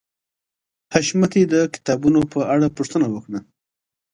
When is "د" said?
1.53-1.55